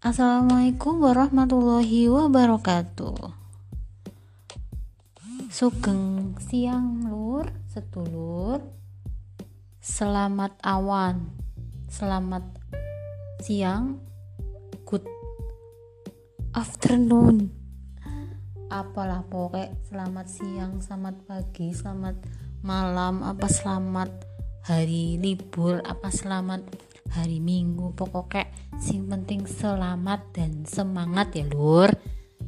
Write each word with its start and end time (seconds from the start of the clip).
Assalamualaikum 0.00 1.04
warahmatullahi 1.04 2.08
wabarakatuh. 2.08 3.36
Sugeng 5.52 6.32
siang 6.40 7.04
lur 7.04 7.44
setulur. 7.68 8.64
Selamat 9.84 10.56
awan. 10.64 11.28
Selamat 11.92 12.48
siang. 13.44 14.00
Good 14.88 15.04
afternoon. 16.56 17.52
Apalah 18.72 19.20
pokoknya 19.28 19.76
selamat 19.84 20.26
siang 20.32 20.80
Selamat 20.80 21.26
pagi 21.26 21.74
Selamat 21.74 22.22
malam 22.62 23.20
Apa 23.26 23.50
selamat 23.50 24.14
hari 24.62 25.18
libur 25.18 25.82
Apa 25.82 26.14
selamat 26.14 26.62
hari 27.10 27.42
minggu 27.42 27.90
Pokoknya 27.98 28.46
sing 28.80 29.04
penting 29.12 29.44
selamat 29.44 30.32
dan 30.32 30.64
semangat 30.64 31.36
ya 31.36 31.44
lur. 31.52 31.92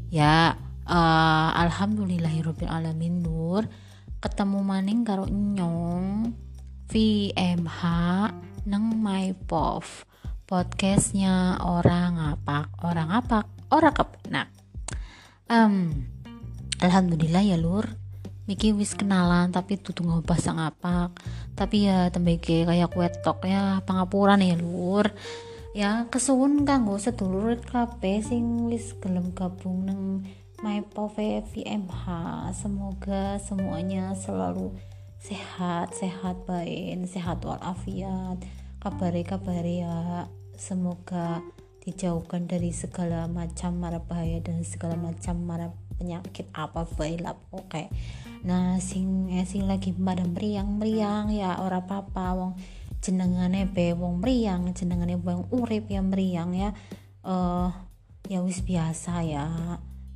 Ya 0.08 0.56
uh, 0.88 1.50
alhamdulillahirobbil 1.52 2.72
alamin 2.72 3.20
lur. 3.20 3.68
Ketemu 4.24 4.58
maning 4.64 5.04
karo 5.04 5.28
nyong 5.28 6.32
VMH 6.88 7.80
neng 8.64 8.86
my 9.02 9.36
pov 9.44 10.08
podcastnya 10.46 11.58
orang 11.64 12.20
apa 12.20 12.70
orang 12.84 13.10
apa 13.10 13.48
orang 13.72 13.90
kepenak 13.96 14.52
um, 15.50 15.90
alhamdulillah 16.80 17.44
ya 17.44 17.58
lur. 17.60 17.86
Miki 18.42 18.74
wis 18.74 18.98
kenalan 18.98 19.54
tapi 19.54 19.78
tutu 19.78 20.02
ngebahas 20.02 20.50
ngapak 20.50 21.14
tapi 21.54 21.86
ya 21.86 22.10
tembeke 22.10 22.66
kayak 22.66 22.90
kue 22.90 23.06
tok 23.22 23.46
ya 23.46 23.78
pangapuran 23.86 24.42
ya 24.42 24.58
lur 24.58 25.14
ya 25.72 26.08
kesuwun 26.12 26.68
kanggo 26.68 27.00
sedulur 27.00 27.56
kabeh 27.64 28.20
sing 28.20 28.68
wis 28.68 28.92
gelem 29.00 29.32
gabung 29.32 29.88
nang 29.88 30.24
MyPove 30.62 31.42
VMH 31.50 32.06
semoga 32.54 33.40
semuanya 33.42 34.14
selalu 34.14 34.70
sehat 35.18 35.90
sehat 35.90 36.38
baik 36.46 37.02
sehat 37.10 37.42
walafiat. 37.42 38.38
Kabare 38.78 39.26
kabare 39.26 39.82
ya 39.82 40.26
semoga 40.54 41.42
dijauhkan 41.82 42.46
dari 42.46 42.70
segala 42.70 43.26
macam 43.26 43.74
mara 43.82 43.98
bahaya 43.98 44.38
dan 44.38 44.62
segala 44.62 44.94
macam 44.94 45.34
mara 45.42 45.74
penyakit 45.98 46.46
apa 46.54 46.86
baik 46.94 47.22
lah 47.26 47.34
oke 47.50 47.90
nah 48.46 48.78
sing 48.78 49.30
eh, 49.34 49.46
sing 49.46 49.66
lagi 49.66 49.90
pada 49.94 50.22
meriang 50.26 50.78
meriang 50.78 51.30
ya 51.30 51.58
ora 51.58 51.82
apa-apa 51.82 52.26
wong 52.38 52.52
jenengane 53.02 53.66
be 53.66 53.92
wong 53.98 54.22
meriang 54.22 54.70
jenengane 54.70 55.18
wong 55.18 55.50
urip 55.50 55.90
ya 55.90 56.00
meriang 56.00 56.54
ya. 56.54 56.70
Uh, 57.26 57.68
ya 58.30 58.38
wis 58.46 58.62
biasa 58.62 59.26
ya. 59.26 59.44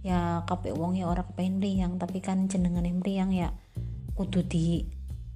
Ya 0.06 0.46
kape 0.46 0.70
wong 0.70 0.94
ya 0.94 1.10
orang 1.10 1.26
kepengen 1.34 1.58
meriang 1.58 1.92
tapi 1.98 2.22
kan 2.22 2.46
jenengane 2.46 2.94
meriang 2.94 3.34
ya 3.34 3.50
kudu 4.14 4.46
di 4.46 4.86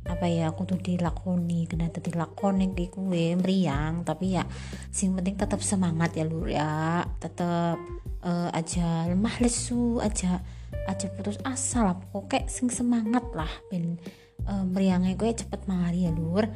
apa 0.00 0.24
ya 0.30 0.48
kudu 0.56 0.80
dilakoni 0.80 1.68
kena 1.68 1.92
lakoni 1.92 2.72
ki 2.72 2.88
kue 2.88 3.36
meriang 3.36 4.00
tapi 4.00 4.32
ya 4.32 4.48
sing 4.88 5.12
penting 5.12 5.36
tetap 5.36 5.58
semangat 5.60 6.14
ya 6.14 6.24
lur 6.24 6.46
ya. 6.46 7.02
Tetap 7.18 7.82
uh, 8.22 8.48
aja 8.54 9.10
lemah 9.10 9.42
lesu 9.42 9.98
aja 9.98 10.38
aja 10.86 11.06
putus 11.18 11.42
asa 11.42 11.82
lah. 11.82 11.98
Pokoknya 11.98 12.46
sing 12.46 12.70
semangat 12.70 13.26
lah 13.34 13.50
ben 13.66 13.98
uh, 14.46 14.64
meriangnya 14.64 15.18
gue 15.18 15.34
cepet 15.34 15.66
mari 15.66 16.06
ya 16.06 16.14
lur 16.14 16.46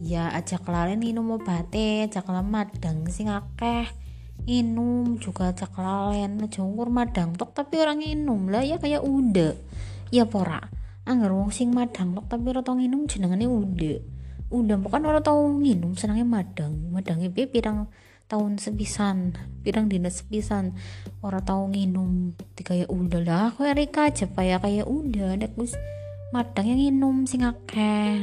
ya 0.00 0.32
aja 0.32 0.56
kelalen 0.56 0.96
minum 0.96 1.36
aja 1.36 2.20
madang 2.40 3.06
sing 3.12 3.28
akeh. 3.28 3.86
Inum 4.48 5.20
juga 5.20 5.52
aja 5.52 5.68
kelalen 5.68 6.40
aja 6.40 6.64
ukur 6.64 6.88
madang 6.88 7.36
tok 7.36 7.52
tapi 7.52 7.76
orang 7.76 8.00
inum 8.00 8.48
lah 8.48 8.64
ya 8.64 8.80
kayak 8.80 9.04
udah 9.04 9.52
ya 10.08 10.24
pora 10.24 10.64
anggar 11.04 11.28
wong 11.28 11.52
sing 11.52 11.76
madang 11.76 12.16
tok 12.16 12.24
tapi 12.32 12.48
ora 12.48 12.64
tau 12.64 12.80
nginum 12.80 13.04
jenengane 13.04 13.44
udah 13.44 14.00
udah 14.48 14.76
bukan 14.80 15.04
orang 15.04 15.20
tau 15.20 15.44
nginum 15.44 15.92
senangnya 15.92 16.24
madang. 16.24 16.72
Madangnya 16.88 17.28
piye? 17.28 17.46
Pirang 17.46 17.92
tahun 18.30 18.62
sepisan 18.62 19.34
pirang 19.66 19.90
dinas 19.90 20.22
sepisan 20.22 20.78
orang 21.18 21.42
tau 21.42 21.66
nginum 21.66 22.38
di 22.54 22.62
kayak 22.62 22.86
udah 22.86 23.20
lah 23.26 23.50
kayak 23.58 23.74
Rika 23.74 24.02
aja 24.06 24.30
ya 24.38 24.62
kayak 24.62 24.86
udah 24.86 25.34
wis 25.58 25.74
madang 26.30 26.70
yang 26.70 26.78
nginum 26.78 27.26
sing 27.26 27.42
akeh 27.42 28.22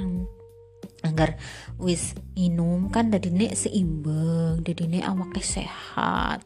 agar 1.06 1.38
wis 1.78 2.18
minum 2.34 2.90
kan 2.90 3.13
dari 3.13 3.30
nek 3.30 3.53
seimbang 3.53 4.66
dari 4.66 4.85
nek 4.90 5.06
awaknya 5.06 5.44
sehat. 5.44 6.41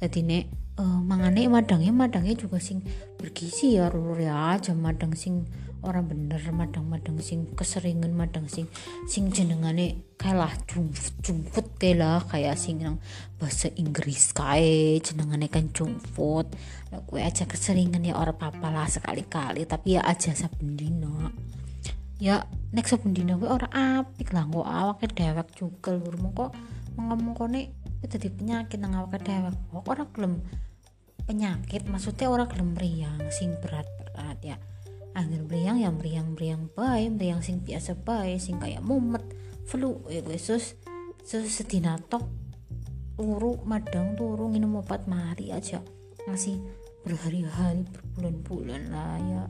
Dari 0.00 0.20
nek 0.24 0.44
uh, 0.80 1.00
mangane 1.04 1.44
madangnya 1.52 1.92
madangnya 1.92 2.36
juga 2.36 2.56
sing 2.56 2.80
bergizi 3.20 3.76
ya 3.76 3.92
rur 3.92 4.16
ya. 4.16 4.56
Aja 4.56 4.72
madang 4.72 5.12
sing 5.12 5.44
orang 5.80 6.12
bener 6.12 6.40
madang-madang 6.52 7.16
sing 7.24 7.48
keseringan 7.56 8.12
madang 8.12 8.44
sing 8.52 8.68
sing 9.08 9.32
jenengane 9.32 10.04
kalah 10.20 10.52
jumput 10.68 11.16
jumput 11.24 11.66
kayak 11.80 12.20
kayak 12.28 12.56
sing 12.60 12.84
yang 12.84 13.00
bahasa 13.40 13.72
Inggris 13.80 14.36
kae 14.36 15.00
jenengane 15.00 15.48
kan 15.48 15.72
nah, 16.92 17.00
gue 17.00 17.20
aja 17.24 17.48
keseringan 17.48 18.04
ya 18.04 18.20
orang 18.20 18.36
papa 18.36 18.68
lah 18.68 18.88
sekali-kali. 18.88 19.64
Tapi 19.64 19.96
ya 19.96 20.04
aja 20.04 20.36
saben 20.36 20.76
dino 20.76 21.32
ya 22.20 22.44
next 22.76 22.92
saben 22.92 23.16
dino 23.16 23.40
gue 23.40 23.48
orang 23.48 23.72
apik 23.72 24.36
lah 24.36 24.44
kok 24.44 24.68
awake 24.68 25.08
dewek 25.16 25.48
juga 25.56 25.96
lur 25.96 26.14
kok 26.36 26.52
ngomong 27.00 27.32
kone 27.32 27.72
itu 28.04 28.16
di 28.20 28.28
penyakit 28.28 28.76
nang 28.76 28.92
awake 28.92 29.24
dewek 29.24 29.56
kok 29.56 29.88
orang 29.88 30.08
gelem 30.12 30.34
penyakit 31.24 31.88
maksudnya 31.88 32.28
orang 32.28 32.48
gelem 32.52 32.76
meriang 32.76 33.22
sing 33.32 33.56
berat-berat 33.62 34.38
ya. 34.42 34.56
Angin 35.14 35.46
meriang 35.46 35.78
ya 35.78 35.90
meriang 35.90 36.34
meriang 36.34 36.70
baik 36.74 37.18
meriang 37.18 37.42
sing 37.42 37.62
biasa 37.62 37.98
baik 37.98 38.38
sing 38.38 38.62
kayak 38.62 38.82
mumet 38.82 39.22
flu 39.66 40.02
ya 40.06 40.22
gue 40.22 40.38
sus 40.38 40.78
sus 41.22 41.46
sedina 41.50 41.98
tok 41.98 42.26
turu 43.14 43.58
madang 43.66 44.14
turu 44.18 44.50
minum 44.50 44.82
obat 44.82 45.06
mari 45.06 45.54
aja. 45.54 45.82
Ngasih 46.26 46.58
berhari-hari 47.06 47.88
berbulan-bulan 47.88 48.82
lah 48.92 49.16
ya 49.18 49.42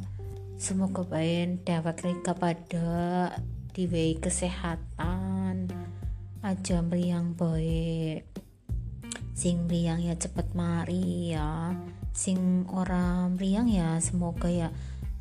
semoga 0.61 1.09
baik 1.09 1.65
dapat 1.65 2.05
mereka 2.05 2.37
pada 2.37 3.33
diwei 3.73 4.21
kesehatan. 4.21 5.73
Aja 6.45 6.85
meriang 6.85 7.33
baik. 7.33 8.29
Sing 9.33 9.65
meriang 9.65 10.05
ya 10.05 10.13
cepet 10.21 10.53
mari 10.53 11.33
ya. 11.33 11.73
Sing 12.13 12.69
orang 12.69 13.41
meriang 13.41 13.73
ya 13.73 13.97
semoga 14.05 14.53
ya 14.53 14.69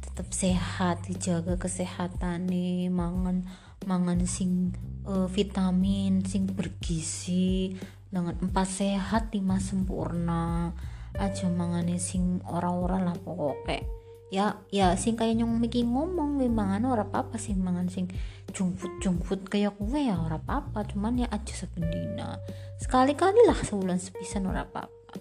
tetap 0.04 0.28
sehat 0.36 1.08
dijaga 1.08 1.56
kesehatan 1.56 2.52
nih 2.52 2.92
mangan 2.92 3.48
mangan 3.88 4.20
sing 4.28 4.76
uh, 5.08 5.32
vitamin 5.32 6.20
sing 6.28 6.52
bergizi. 6.52 7.80
Dengan 8.12 8.36
empat 8.44 8.68
sehat 8.68 9.32
lima 9.32 9.56
sempurna. 9.64 10.76
Aja 11.16 11.48
mangane 11.48 11.96
sing 11.96 12.44
orang-orang 12.44 13.08
lah 13.08 13.18
pokoknya 13.18 13.89
ya 14.30 14.62
ya 14.70 14.94
sing 14.94 15.18
kayak 15.18 15.42
nyong 15.42 15.58
mikir 15.58 15.82
ngomong 15.86 16.38
memang 16.38 16.86
ora 16.86 17.02
apa-apa 17.02 17.42
sih 17.42 17.58
mangan 17.58 17.90
sing 17.90 18.06
jumput 18.54 19.02
jumput 19.02 19.42
kayak 19.50 19.74
kue 19.78 20.06
ya 20.06 20.22
ora 20.22 20.38
apa-apa 20.38 20.86
cuman 20.86 21.26
ya 21.26 21.28
aja 21.34 21.54
sependina 21.54 22.38
sekali-kali 22.78 23.42
lah 23.50 23.58
sebulan 23.58 23.98
sepisan 23.98 24.48
ora 24.48 24.64
apa-apa. 24.64 25.18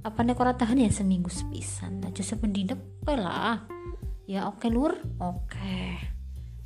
Apa 0.00 0.24
nek 0.24 0.40
ora 0.40 0.56
tahan 0.56 0.80
ya 0.80 0.90
seminggu 0.90 1.28
sepisan 1.28 2.02
aja 2.04 2.20
sependina 2.26 2.74
kue 2.74 3.14
lah. 3.14 3.64
Ya 4.26 4.46
oke 4.46 4.66
lur. 4.70 4.98
Oke. 5.22 5.98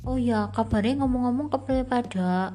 Oh 0.05 0.21
ya 0.21 0.53
kabarnya 0.53 1.01
ngomong-ngomong 1.01 1.49
kepada 1.49 2.53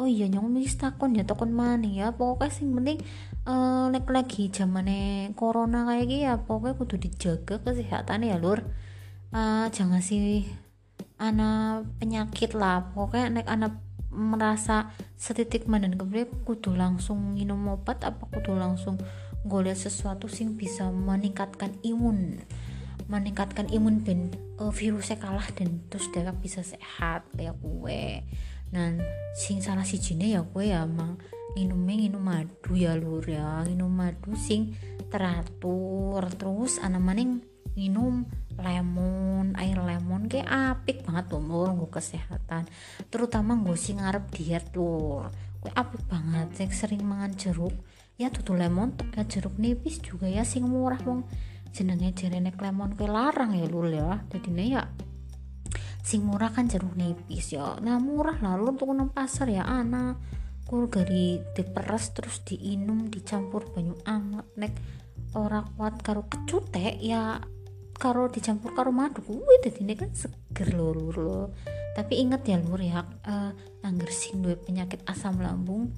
oh 0.00 0.08
iya 0.08 0.24
nyong 0.32 0.56
wis 0.56 0.80
takon 0.80 1.12
ya 1.12 1.28
takon 1.28 1.52
mana 1.52 1.84
ya. 1.84 2.16
Pokoknya 2.16 2.48
sing 2.48 2.72
penting 2.72 3.04
uh, 3.44 3.92
nek 3.92 4.08
lagi 4.08 4.48
zamane 4.48 5.30
corona 5.36 5.84
kayak 5.84 6.08
gini 6.08 6.24
ya 6.24 6.40
pokoknya 6.40 6.80
kudu 6.80 6.96
dijaga 6.96 7.60
kesehatan 7.60 8.24
ya 8.24 8.40
lur. 8.40 8.64
Uh, 9.30 9.68
jangan 9.68 10.00
sih 10.00 10.48
anak 11.20 11.84
penyakit 12.00 12.56
lah. 12.56 12.96
Pokoknya 12.96 13.28
nek 13.28 13.46
anak 13.52 13.76
merasa 14.10 14.90
setitik 15.14 15.70
mana 15.70 15.86
kemudian 15.92 16.26
kudu 16.42 16.74
langsung 16.74 17.36
minum 17.36 17.60
obat 17.70 18.02
apa 18.02 18.26
kudu 18.26 18.58
langsung 18.58 18.98
golek 19.46 19.78
sesuatu 19.78 20.26
sing 20.26 20.56
bisa 20.56 20.88
meningkatkan 20.88 21.76
imun. 21.84 22.40
Meningkatkan 23.10 23.68
imun 23.68 24.00
ben 24.00 24.32
uh, 24.56 24.72
virusnya 24.72 25.20
kalah 25.20 25.46
dan 25.52 25.84
terus 25.92 26.08
dia 26.08 26.32
bisa 26.32 26.64
sehat 26.64 27.28
kayak 27.36 27.58
gue 27.60 28.24
dan 28.70 29.02
sing 29.34 29.58
salah 29.58 29.86
si 29.86 29.98
jine 29.98 30.30
ya 30.34 30.42
gue 30.46 30.70
ya 30.70 30.86
emang 30.86 31.18
minumnya 31.54 31.96
minum 32.06 32.22
madu 32.22 32.72
ya 32.74 32.94
lur 32.94 33.26
ya. 33.26 33.66
Minum 33.66 33.90
madu 33.90 34.34
sing 34.38 34.74
teratur. 35.10 36.22
Terus 36.34 36.78
anak 36.78 37.02
maning 37.02 37.42
minum 37.74 38.26
lemon 38.60 39.56
air 39.56 39.78
lemon 39.80 40.28
kayak 40.28 40.46
apik 40.50 41.06
banget 41.06 41.32
tuh 41.32 41.42
lur 41.42 41.74
gue 41.74 41.90
kesehatan. 41.90 42.68
Terutama 43.10 43.58
gue 43.58 43.76
sing 43.78 43.98
ngarep 43.98 44.24
diet 44.34 44.66
lur. 44.76 45.30
Gue 45.60 45.72
apik 45.74 46.06
banget 46.06 46.54
sing 46.56 46.70
sering 46.70 47.02
mangan 47.02 47.34
jeruk. 47.34 47.74
Ya 48.20 48.28
tutu 48.28 48.52
lemon 48.52 48.94
tok 48.94 49.16
ya 49.16 49.24
jeruk 49.24 49.56
nipis 49.56 49.98
juga 50.04 50.28
ya 50.28 50.44
sing 50.46 50.68
murah 50.68 51.00
wong. 51.02 51.26
Jenenge 51.70 52.10
jerenek 52.14 52.58
lemon 52.58 52.98
ke 52.98 53.06
larang 53.06 53.54
ya 53.54 53.66
lur 53.66 53.86
ya. 53.90 54.22
Jadi 54.28 54.50
ya 54.74 54.82
sing 56.00 56.24
murah 56.24 56.50
kan 56.50 56.66
jeruk 56.66 56.96
nipis 56.96 57.54
ya. 57.54 57.78
Nah 57.80 57.96
murah 58.00 58.38
lah. 58.40 58.56
Lu 58.60 58.74
tuh 58.76 58.90
nang 58.92 59.12
pasar 59.12 59.48
ya 59.48 59.64
anak 59.64 60.20
kur 60.66 60.86
gari 60.86 61.42
diperes 61.56 62.14
terus 62.14 62.46
diinum 62.46 63.10
dicampur 63.10 63.68
banyu 63.74 63.94
anget. 64.06 64.46
Nek 64.56 64.72
ora 65.34 65.62
kuat 65.62 66.02
karo 66.02 66.26
kecutek 66.26 66.98
ya 66.98 67.38
karo 67.94 68.32
dicampur 68.32 68.72
karo 68.72 68.90
madu 68.90 69.20
kuwi 69.20 69.60
ini 69.60 69.92
kan 69.92 70.08
seger 70.16 70.72
lur 70.72 70.96
lur 70.96 71.52
tapi 71.92 72.16
inget 72.16 72.48
ya 72.48 72.56
lur 72.56 72.80
ya 72.80 73.04
uh, 73.04 73.52
angger 73.84 74.08
sing 74.08 74.40
duwe 74.40 74.56
penyakit 74.56 75.04
asam 75.04 75.36
lambung 75.36 75.92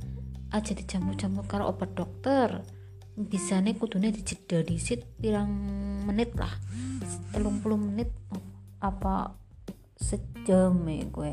aja 0.52 0.76
dicampur-campur 0.76 1.48
karo 1.48 1.72
obat 1.72 1.96
dokter. 1.96 2.60
Bisa 3.12 3.60
nih 3.60 3.76
kudunya 3.76 4.08
dijeda 4.08 4.64
disit 4.64 5.04
pirang 5.20 5.52
menit 6.04 6.32
lah. 6.36 6.52
Telung 7.32 7.60
puluh 7.60 7.76
menit 7.76 8.08
apa 8.80 9.36
sejam 10.02 10.74
ya 10.84 11.06
gue. 11.06 11.32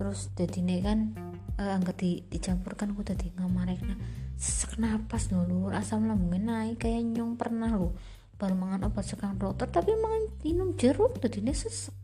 Terus 0.00 0.32
jadi 0.32 0.58
nih 0.64 0.80
kan 0.80 0.98
uh, 1.60 1.76
angkat 1.76 1.96
di, 2.00 2.10
dicampurkan 2.26 2.96
gue 2.96 3.04
tadi 3.04 3.30
ngamarek. 3.36 3.80
Nah 3.84 3.98
sesek 4.36 4.76
napas 4.76 5.32
dulu 5.32 5.72
asam 5.72 6.04
lambungnya 6.04 6.68
naik 6.68 6.84
kayak 6.84 7.08
nyong 7.08 7.40
pernah 7.40 7.72
lo 7.72 7.96
baru 8.36 8.52
mangan 8.52 8.92
obat 8.92 9.08
sekarang 9.08 9.40
dokter 9.40 9.64
tapi 9.72 9.96
mangan 9.96 10.28
minum 10.44 10.76
jeruk 10.76 11.16
tadi 11.20 11.40
nih 11.40 11.56
sesek. 11.56 11.94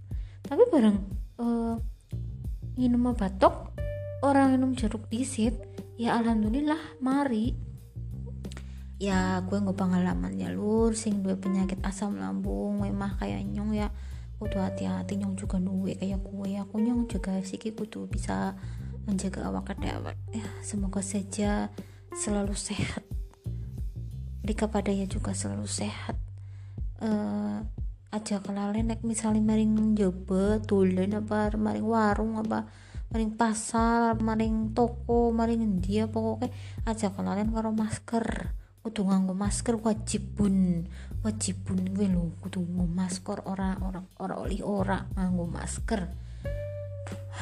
Tapi 0.44 0.62
bareng 0.68 0.98
uh, 1.40 1.76
minum 2.76 3.12
obat 3.12 3.36
tok 3.36 3.76
orang 4.24 4.56
minum 4.56 4.72
jeruk 4.72 5.08
disit 5.12 5.56
ya 6.00 6.16
alhamdulillah 6.16 7.00
mari. 7.04 7.52
Ya 9.02 9.42
gue 9.42 9.58
nggak 9.58 9.76
pengalaman 9.76 10.38
ya 10.38 10.48
lur. 10.54 10.94
Sing 10.94 11.26
dua 11.26 11.34
penyakit 11.34 11.82
asam 11.82 12.16
lambung 12.16 12.80
memang 12.80 13.18
kayak 13.18 13.42
nyong 13.44 13.74
ya 13.74 13.90
kudu 14.42 14.58
hati-hati 14.58 15.22
nyong 15.22 15.38
juga 15.38 15.62
duwe 15.62 15.94
kayak 15.94 16.18
ya 16.50 16.66
aku 16.66 16.76
nyong 16.82 17.06
juga 17.06 17.38
sih 17.46 17.62
kudu 17.62 18.10
bisa 18.10 18.58
menjaga 19.06 19.46
awak 19.46 19.70
kedewat 19.70 20.18
ya 20.34 20.42
semoga 20.66 20.98
saja 20.98 21.70
selalu 22.10 22.58
sehat. 22.58 23.06
Rika 24.42 24.66
padanya 24.66 25.06
juga 25.06 25.30
selalu 25.30 25.70
sehat. 25.70 26.18
Uh, 26.98 27.62
aja 28.12 28.42
kelalen 28.44 28.92
nek 28.92 29.00
misalnya 29.06 29.40
maring 29.40 29.96
joba 29.96 30.60
tulen 30.60 31.16
apa 31.16 31.54
maring 31.56 31.86
warung 31.86 32.36
apa 32.36 32.68
maring 33.08 33.32
pasar 33.34 34.20
maring 34.20 34.76
toko 34.76 35.32
maring 35.32 35.80
dia 35.80 36.06
pokoknya 36.06 36.52
aja 36.84 37.08
kenalin 37.08 37.48
karo 37.50 37.72
masker 37.72 38.52
kudu 38.82 39.06
nganggo 39.06 39.30
masker 39.30 39.78
wajibun 39.78 40.90
wajibun 41.22 41.78
gue 41.94 42.10
lo 42.10 42.34
kudu 42.42 42.66
nganggo 42.66 42.86
masker 42.90 43.38
ora 43.46 43.78
ora 43.78 44.02
ora 44.18 44.34
oli 44.42 44.58
ora 44.58 45.06
nganggo 45.14 45.46
masker. 45.46 46.00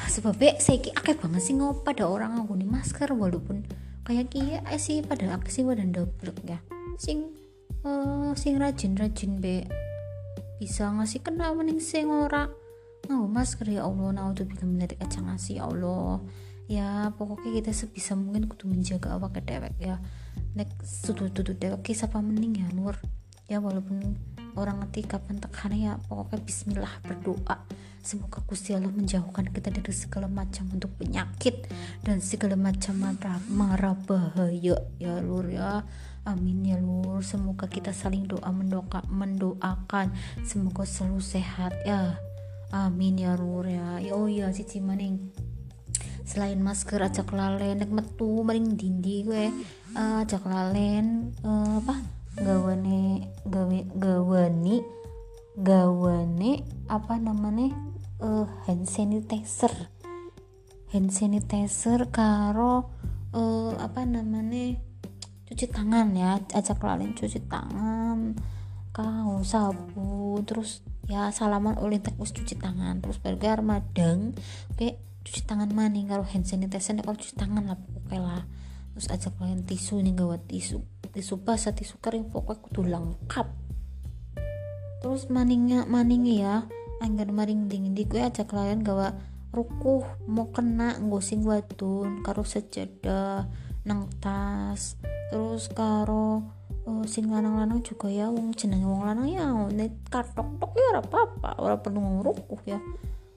Sebabnya 0.07 0.61
saya 0.61 0.93
akeh 0.93 1.17
banget 1.17 1.41
sih 1.41 1.57
ngopo 1.57 1.81
pada 1.81 2.05
orang 2.05 2.37
nganggo 2.37 2.53
nih 2.55 2.69
masker 2.69 3.09
walaupun 3.17 3.65
kayak 4.05 4.29
kia 4.29 4.61
sih 4.77 5.01
pada 5.01 5.33
akeh 5.33 5.49
sih 5.49 5.65
wadah 5.65 5.85
double 5.89 6.37
ya. 6.45 6.61
Sing 7.01 7.33
uh, 7.81 8.37
sing 8.37 8.61
rajin 8.61 8.93
rajin 8.93 9.41
be 9.41 9.65
bisa 10.61 10.93
ngasih 10.93 11.25
kenal 11.25 11.57
mending 11.57 11.81
sing 11.81 12.05
ora 12.13 12.53
oh 13.09 13.25
masker. 13.25 13.65
Ya 13.65 13.89
Allah 13.89 14.13
naudzubillah 14.13 14.69
menarik 14.69 15.01
kacang 15.01 15.25
nasi 15.25 15.57
ya 15.57 15.65
Allah 15.65 16.21
ya 16.69 17.11
pokoknya 17.17 17.59
kita 17.59 17.71
sebisa 17.73 18.13
mungkin 18.13 18.47
kudu 18.47 18.69
menjaga 18.69 19.17
awak 19.19 19.41
dewek 19.43 19.75
ya 19.81 19.99
nek 20.55 20.67
sudu 20.83 21.31
sudu 21.31 21.55
dewek 21.55 21.95
siapa 21.95 22.19
mending 22.19 22.61
ya 22.61 22.67
nur? 22.75 22.95
Ya 23.51 23.59
walaupun 23.59 24.15
orang 24.55 24.83
ngerti 24.83 25.07
kapan 25.07 25.39
tekan 25.39 25.75
ya 25.75 25.99
pokoknya 26.07 26.39
bismillah 26.43 26.93
berdoa. 27.03 27.63
Semoga 28.01 28.41
Gusti 28.49 28.73
Allah 28.73 28.89
menjauhkan 28.89 29.53
kita 29.53 29.69
dari 29.69 29.93
segala 29.93 30.25
macam 30.25 30.65
bentuk 30.73 30.89
penyakit 30.97 31.69
dan 32.01 32.17
segala 32.17 32.57
macam 32.57 32.97
marah, 32.97 33.37
marah 33.45 33.93
bahaya. 33.93 34.73
Ya 34.97 35.21
lur 35.21 35.45
ya. 35.45 35.85
Amin 36.25 36.65
ya 36.65 36.81
lur. 36.81 37.21
Semoga 37.21 37.69
kita 37.69 37.93
saling 37.93 38.25
doa 38.25 38.49
mendoa 38.49 39.05
mendoakan. 39.05 40.09
Semoga 40.41 40.81
selalu 40.81 41.21
sehat 41.21 41.77
ya. 41.85 42.17
Amin 42.73 43.21
ya 43.21 43.37
Nur 43.37 43.69
ya. 43.69 44.01
Ya 44.01 44.17
oh 44.17 44.25
iya 44.25 44.49
si 44.49 44.65
maning 44.81 45.29
selain 46.25 46.59
masker 46.61 47.01
ajak 47.01 47.33
lalen 47.33 47.81
nek 47.81 47.91
metu 47.91 48.41
maring 48.45 48.77
dindi 48.77 49.25
gue. 49.25 49.49
Uh, 49.93 50.23
ajak 50.23 50.45
lalen 50.47 51.35
uh, 51.43 51.81
apa? 51.83 51.99
Gawane 52.39 53.27
gawe 53.43 53.79
gawani 53.95 54.79
gawane 55.59 56.63
apa 56.87 57.13
namanya? 57.19 57.75
Uh, 58.21 58.47
hand 58.69 58.87
sanitizer. 58.87 59.73
Hand 60.93 61.11
sanitizer 61.11 62.07
karo 62.13 62.87
uh, 63.35 63.75
apa 63.77 64.07
namanya? 64.07 64.79
Cuci 65.51 65.67
tangan 65.67 66.15
ya 66.15 66.39
ajak 66.55 66.79
lalen 66.79 67.11
cuci 67.11 67.43
tangan 67.51 68.39
kau 68.91 69.39
sabu 69.47 70.35
terus 70.43 70.83
ya 71.07 71.31
salaman 71.31 71.79
oleh 71.79 72.03
wis 72.19 72.35
cuci 72.35 72.59
tangan 72.59 72.99
terus 72.99 73.23
baru 73.23 73.63
madang 73.63 74.35
oke 74.75 75.10
cuci 75.21 75.41
tangan 75.45 75.69
maning 75.69 76.09
karo 76.09 76.25
hand 76.25 76.49
sanitizer 76.49 76.97
kalau 77.01 77.17
cuci 77.17 77.37
tangan 77.37 77.63
lah 77.69 77.77
pokoknya 77.77 78.19
lah. 78.21 78.43
Terus 78.91 79.07
aja 79.07 79.29
kalian 79.31 79.63
tisu 79.63 80.03
nih 80.03 80.13
gawat 80.17 80.43
tisu 80.49 80.83
tisu 81.11 81.43
basah 81.43 81.75
tisu 81.75 81.99
kering 81.99 82.31
pokoknya 82.31 82.61
kudu 82.63 82.81
lengkap. 82.87 83.47
Terus 85.01 85.27
maningnya 85.33 85.89
maning 85.89 86.29
ya 86.29 86.65
anggar 87.01 87.33
maring 87.33 87.65
dingin 87.65 87.97
di 87.97 88.05
gue 88.05 88.21
aja 88.21 88.45
kalian 88.45 88.85
gawa 88.85 89.17
rukuh 89.51 90.05
mau 90.29 90.53
kena 90.53 91.01
ngosing 91.01 91.43
wadun 91.43 92.21
karo 92.23 92.45
sejadah 92.45 93.49
nang 93.83 94.07
tas. 94.21 94.95
Terus 95.33 95.67
karo 95.73 96.45
oh, 96.85 97.03
sing 97.09 97.27
lanang-lanang 97.29 97.81
juga 97.81 98.07
ya 98.07 98.29
wong 98.29 98.53
jenenge 98.53 98.85
wong 98.85 99.03
lanang 99.05 99.27
ya 99.29 99.45
net 99.73 99.93
katok 100.07 100.59
tok 100.61 100.71
ya 100.77 100.85
ora 100.95 101.01
apa-apa 101.03 101.49
ora 101.59 101.75
perlu 101.77 101.99
ngurukuh 101.99 102.61
ya. 102.65 102.79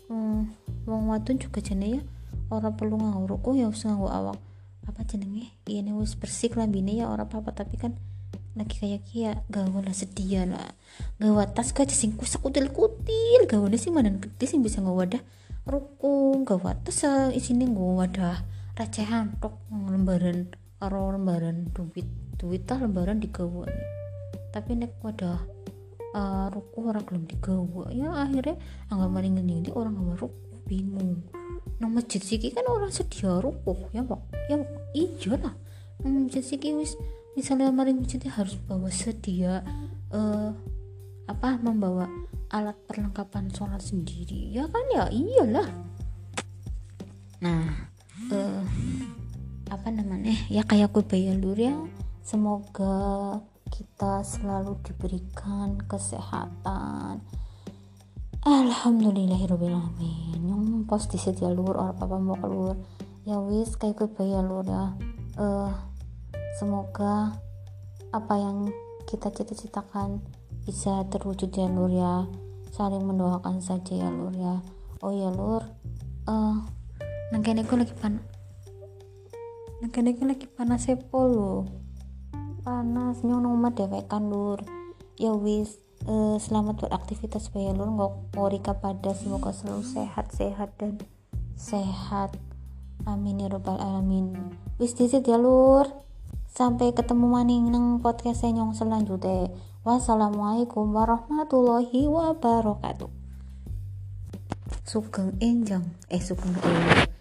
Hmm, 0.08 0.52
wong 0.84 1.10
wadon 1.10 1.40
juga 1.40 1.60
jenenge 1.64 2.00
ya 2.00 2.02
ora 2.52 2.72
perlu 2.72 3.00
ngurukuh 3.00 3.56
ya 3.56 3.66
usah 3.68 3.94
nganggo 3.94 4.08
awak. 4.12 4.38
Apa 4.84 5.00
jenenge? 5.08 5.56
Ini 5.64 5.96
wis 5.96 6.14
bersih 6.14 6.52
lambine 6.54 6.92
ya 6.92 7.08
ora 7.08 7.24
apa-apa. 7.24 7.56
Tapi 7.56 7.80
kan 7.80 7.96
lagi 8.54 8.78
kayak 8.78 9.02
kia 9.08 9.32
gawe 9.48 9.80
lah 9.80 9.96
sedia 9.96 10.44
lah. 10.46 10.76
Gawe 11.18 11.42
tas 11.50 11.74
aja 11.74 11.90
sing 11.90 12.14
kusak 12.14 12.44
kutil 12.44 12.70
kutil 12.70 13.48
gawe 13.48 13.66
sih 13.74 13.90
mana 13.90 14.14
gede 14.14 14.44
sing 14.44 14.60
bisa 14.60 14.84
gawe 14.84 14.94
wadah 14.94 15.22
rukung 15.64 16.44
gawe 16.44 16.76
tas 16.84 17.02
uh, 17.08 17.32
isine 17.32 17.66
gawe 17.72 18.04
wadah 18.04 18.44
recehan 18.76 19.34
tok 19.40 19.56
lembaran 19.72 20.52
karo 20.78 21.10
lembaran 21.16 21.72
duit. 21.72 22.06
Duit 22.38 22.68
tah 22.68 22.76
lembaran 22.76 23.18
digawa 23.18 23.66
tapi 24.54 24.78
nek 24.78 25.02
wadah 25.02 25.42
uh, 26.14 26.46
ruku 26.54 26.86
orang 26.86 27.02
belum 27.02 27.26
digawa 27.26 27.90
ya 27.90 28.06
akhirnya 28.14 28.54
anggap 28.86 29.10
maring 29.10 29.42
ini 29.42 29.66
orang 29.74 29.98
nggak 29.98 30.22
ruku 30.22 30.53
bingung 30.64 31.22
nang 31.82 31.90
masjid 31.90 32.22
siki 32.22 32.54
kan 32.54 32.64
orang 32.70 32.90
sedia 32.94 33.42
ruku 33.42 33.74
ya 33.90 34.06
pak? 34.06 34.20
Ya 34.46 34.56
pak 34.62 34.70
iya 34.94 35.32
lah. 35.36 35.54
Nang 36.00 36.26
masjid 36.26 36.44
siki 36.44 36.70
wis 36.72 36.94
misalnya 37.34 37.74
maring 37.74 38.00
masjidnya 38.00 38.30
harus 38.30 38.54
bawa 38.62 38.88
sedia 38.88 39.60
uh, 40.14 40.54
apa 41.26 41.58
membawa 41.58 42.06
alat 42.54 42.78
perlengkapan 42.86 43.50
sholat 43.50 43.82
sendiri. 43.82 44.54
Ya 44.54 44.70
kan? 44.70 44.84
Ya 44.94 45.10
iyalah. 45.10 45.68
Nah 47.42 47.90
uh, 48.30 48.62
apa 49.68 49.88
namanya? 49.90 50.32
Ya 50.46 50.62
kayak 50.62 50.94
gue 50.94 51.04
bayar 51.04 51.36
dulu 51.42 51.58
ya. 51.58 51.74
Semoga 52.22 53.42
kita 53.68 54.22
selalu 54.22 54.78
diberikan 54.86 55.74
kesehatan 55.90 57.18
Alhamdulillahirobbilalamin 58.44 60.44
yang 60.44 60.84
pos 60.84 61.08
di 61.08 61.16
setia 61.16 61.48
luar 61.48 61.80
orang 61.80 61.96
apa 61.96 62.16
mau 62.20 62.36
keluar 62.36 62.76
ya 63.24 63.40
wis 63.40 63.72
kayak 63.80 63.96
gue 63.96 64.08
bayar 64.12 64.44
lur 64.44 64.68
ya. 64.68 64.92
Uh, 65.40 65.72
semoga 66.60 67.40
apa 68.12 68.34
yang 68.36 68.68
kita 69.08 69.32
cita-citakan 69.32 70.20
bisa 70.68 71.08
terwujud 71.08 71.56
ya 71.56 71.72
lur 71.72 71.88
ya. 71.88 72.28
Saling 72.68 73.08
mendoakan 73.08 73.64
saja 73.64 73.96
ya 73.96 74.12
lur 74.12 74.36
ya. 74.36 74.60
Oh 75.00 75.08
ya 75.08 75.32
lur 75.32 75.64
uh, 76.28 76.28
eh, 76.28 76.56
nangkene 77.32 77.64
gue 77.64 77.80
lagi 77.80 77.96
pan 77.96 78.20
nangkene 79.80 80.20
gue 80.20 80.26
lagi 80.28 80.44
panas 80.52 80.84
sepo 80.84 81.64
panas 82.60 83.24
nyong 83.24 83.40
nang 83.40 83.56
omah 83.56 83.72
dewekan 83.72 84.28
lur. 84.28 84.60
Ya 85.16 85.32
wis 85.32 85.80
uh, 86.04 86.36
selamat 86.42 86.82
beraktivitas 86.82 87.46
supaya 87.46 87.70
lur 87.70 87.90
ngori 88.34 88.58
pada 88.62 89.14
semoga 89.14 89.54
selalu 89.54 89.86
sehat 89.86 90.34
sehat 90.34 90.74
dan 90.76 90.98
sehat. 91.54 92.34
Amin 93.06 93.38
ya 93.38 93.50
robbal 93.50 93.78
alamin. 93.78 94.54
Wis 94.82 94.98
disit 94.98 95.26
ya 95.26 95.38
lur. 95.38 95.86
Sampai 96.54 96.94
ketemu 96.94 97.26
maning 97.26 97.70
nang 97.70 97.98
podcast 97.98 98.46
nyong 98.46 98.78
selanjutnya. 98.78 99.50
Wassalamualaikum 99.82 100.90
warahmatullahi 100.94 102.06
wabarakatuh. 102.06 103.10
Sugeng 104.86 105.34
enjang. 105.42 105.82
Eh 106.10 106.22
sugeng 106.22 106.54
enjang 106.54 107.14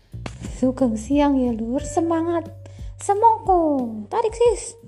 sugeng 0.63 0.95
siang 0.95 1.35
ya 1.35 1.51
lur. 1.51 1.83
Semangat. 1.83 2.47
Semongko. 2.95 3.83
Tarik 4.07 4.31
sis 4.31 4.79